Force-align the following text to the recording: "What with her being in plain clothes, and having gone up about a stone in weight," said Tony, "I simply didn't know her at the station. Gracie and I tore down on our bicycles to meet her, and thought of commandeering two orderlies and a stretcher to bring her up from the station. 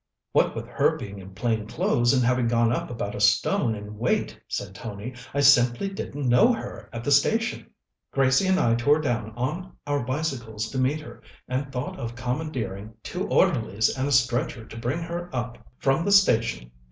"What 0.31 0.55
with 0.55 0.67
her 0.67 0.97
being 0.97 1.19
in 1.19 1.35
plain 1.35 1.67
clothes, 1.67 2.11
and 2.11 2.23
having 2.23 2.47
gone 2.47 2.73
up 2.73 2.89
about 2.89 3.13
a 3.13 3.19
stone 3.19 3.75
in 3.75 3.99
weight," 3.99 4.41
said 4.47 4.73
Tony, 4.73 5.13
"I 5.31 5.41
simply 5.41 5.89
didn't 5.89 6.27
know 6.27 6.51
her 6.53 6.89
at 6.91 7.03
the 7.03 7.11
station. 7.11 7.69
Gracie 8.09 8.47
and 8.47 8.59
I 8.59 8.73
tore 8.73 8.99
down 8.99 9.31
on 9.37 9.73
our 9.85 10.03
bicycles 10.03 10.71
to 10.71 10.79
meet 10.79 11.01
her, 11.01 11.21
and 11.47 11.71
thought 11.71 11.99
of 11.99 12.15
commandeering 12.15 12.95
two 13.03 13.27
orderlies 13.27 13.95
and 13.95 14.07
a 14.07 14.11
stretcher 14.11 14.65
to 14.65 14.75
bring 14.75 15.01
her 15.03 15.29
up 15.35 15.59
from 15.77 16.03
the 16.03 16.11
station. 16.11 16.71